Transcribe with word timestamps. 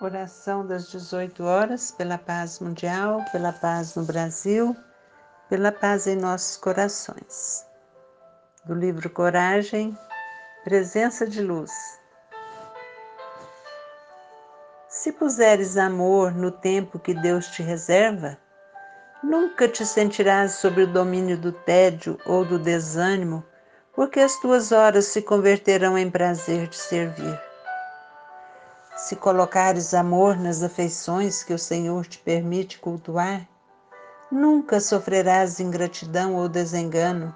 Oração 0.00 0.64
das 0.64 0.88
18 0.92 1.42
horas 1.42 1.90
pela 1.90 2.16
paz 2.16 2.60
mundial, 2.60 3.24
pela 3.32 3.52
paz 3.52 3.96
no 3.96 4.04
Brasil, 4.04 4.76
pela 5.48 5.72
paz 5.72 6.06
em 6.06 6.14
nossos 6.14 6.56
corações. 6.56 7.66
Do 8.64 8.74
livro 8.74 9.10
Coragem, 9.10 9.98
Presença 10.62 11.26
de 11.26 11.42
Luz. 11.42 11.72
Se 14.88 15.10
puseres 15.10 15.76
amor 15.76 16.32
no 16.32 16.52
tempo 16.52 17.00
que 17.00 17.12
Deus 17.12 17.48
te 17.48 17.64
reserva, 17.64 18.38
nunca 19.20 19.66
te 19.66 19.84
sentirás 19.84 20.52
sob 20.52 20.80
o 20.80 20.86
domínio 20.86 21.36
do 21.36 21.50
tédio 21.50 22.16
ou 22.24 22.44
do 22.44 22.56
desânimo, 22.56 23.44
porque 23.92 24.20
as 24.20 24.36
tuas 24.36 24.70
horas 24.70 25.06
se 25.06 25.22
converterão 25.22 25.98
em 25.98 26.08
prazer 26.08 26.68
de 26.68 26.76
servir. 26.76 27.47
Se 29.08 29.16
colocares 29.16 29.94
amor 29.94 30.36
nas 30.36 30.62
afeições 30.62 31.42
que 31.42 31.54
o 31.54 31.58
Senhor 31.58 32.06
te 32.06 32.18
permite 32.18 32.78
cultuar, 32.78 33.48
nunca 34.30 34.80
sofrerás 34.80 35.60
ingratidão 35.60 36.34
ou 36.34 36.46
desengano, 36.46 37.34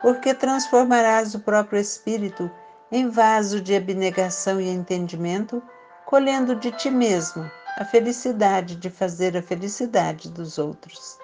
porque 0.00 0.32
transformarás 0.32 1.34
o 1.34 1.40
próprio 1.40 1.78
espírito 1.78 2.50
em 2.90 3.10
vaso 3.10 3.60
de 3.60 3.76
abnegação 3.76 4.58
e 4.58 4.70
entendimento, 4.70 5.62
colhendo 6.06 6.54
de 6.54 6.70
ti 6.72 6.90
mesmo 6.90 7.44
a 7.76 7.84
felicidade 7.84 8.74
de 8.76 8.88
fazer 8.88 9.36
a 9.36 9.42
felicidade 9.42 10.30
dos 10.30 10.56
outros. 10.56 11.18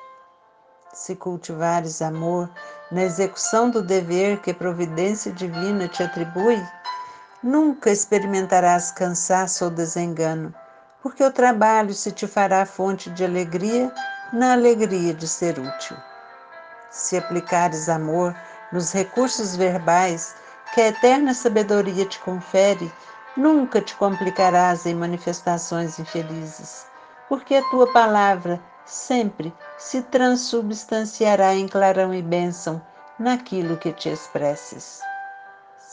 Se 0.93 1.17
cultivares 1.17 2.03
amor 2.03 2.51
na 2.93 3.03
execução 3.03 3.71
do 3.71 3.81
dever 3.81 4.43
que 4.43 4.51
a 4.51 4.55
providência 4.55 5.33
divina 5.33 5.89
te 5.89 6.03
atribui, 6.03 6.63
Nunca 7.43 7.91
experimentarás 7.91 8.91
cansaço 8.91 9.67
ou 9.67 9.71
desengano, 9.71 10.55
porque 11.03 11.23
o 11.23 11.31
trabalho 11.31 11.93
se 11.93 12.11
te 12.11 12.27
fará 12.27 12.65
fonte 12.65 13.11
de 13.11 13.25
alegria 13.25 13.93
na 14.33 14.55
alegria 14.55 15.13
de 15.13 15.29
ser 15.29 15.59
útil. 15.59 15.97
Se 16.91 17.15
aplicares 17.15 17.91
amor 17.91 18.35
nos 18.73 18.91
recursos 18.91 19.55
verbais 19.55 20.35
que 20.73 20.81
a 20.81 20.89
eterna 20.89 21.35
sabedoria 21.35 22.07
te 22.07 22.19
confere, 22.21 22.91
nunca 23.37 23.83
te 23.83 23.95
complicarás 23.97 24.87
em 24.87 24.95
manifestações 24.95 25.99
infelizes, 25.99 26.87
porque 27.29 27.57
a 27.57 27.71
tua 27.71 27.93
palavra 27.93 28.59
sempre 28.87 29.55
se 29.77 30.01
transubstanciará 30.01 31.55
em 31.55 31.69
clarão 31.69 32.15
e 32.15 32.23
bênção 32.23 32.81
naquilo 33.19 33.77
que 33.77 33.93
te 33.93 34.09
expresses 34.09 35.01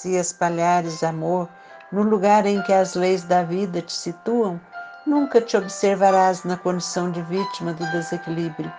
se 0.04 0.18
espalhares 0.18 1.02
amor 1.02 1.48
no 1.90 2.04
lugar 2.04 2.46
em 2.46 2.62
que 2.64 2.74
as 2.74 2.94
leis 2.94 3.24
da 3.24 3.42
vida 3.42 3.82
te 3.82 3.94
situam, 3.94 4.60
nunca 5.08 5.40
te 5.40 5.56
observarás 5.56 6.44
na 6.44 6.58
condição 6.58 7.10
de 7.10 7.22
vítima 7.22 7.72
do 7.72 7.90
desequilíbrio, 7.92 8.72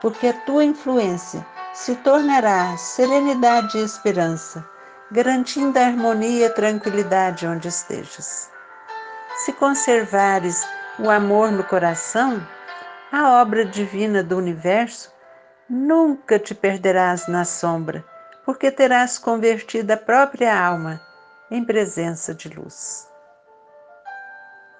porque 0.00 0.28
a 0.28 0.32
tua 0.32 0.62
influência 0.62 1.44
se 1.74 1.96
tornará 1.96 2.76
serenidade 2.76 3.78
e 3.78 3.84
esperança, 3.84 4.64
garantindo 5.10 5.76
a 5.76 5.86
harmonia 5.86 6.46
e 6.46 6.50
tranquilidade 6.50 7.48
onde 7.48 7.66
estejas. 7.66 8.48
Se 9.38 9.52
conservares 9.54 10.64
o 11.00 11.10
amor 11.10 11.50
no 11.50 11.64
coração, 11.64 12.40
a 13.10 13.40
obra 13.42 13.64
divina 13.64 14.22
do 14.22 14.36
universo, 14.36 15.12
nunca 15.68 16.38
te 16.38 16.54
perderás 16.54 17.26
na 17.26 17.44
sombra 17.44 18.04
porque 18.50 18.68
terás 18.72 19.16
convertido 19.16 19.92
a 19.92 19.96
própria 19.96 20.52
alma 20.60 21.00
em 21.52 21.64
presença 21.64 22.34
de 22.34 22.48
luz. 22.48 23.08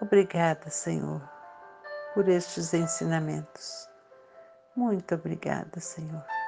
Obrigada, 0.01 0.69
Senhor, 0.69 1.23
por 2.13 2.29
estes 2.29 2.75
ensinamentos. 2.75 3.89
Muito 4.75 5.15
obrigada, 5.15 5.79
Senhor. 5.79 6.40